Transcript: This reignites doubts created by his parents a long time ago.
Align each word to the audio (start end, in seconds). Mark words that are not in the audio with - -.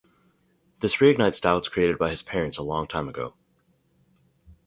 This 0.79 0.95
reignites 0.95 1.39
doubts 1.39 1.69
created 1.69 1.99
by 1.99 2.09
his 2.09 2.23
parents 2.23 2.57
a 2.57 2.63
long 2.63 2.87
time 2.87 3.07
ago. 3.07 3.35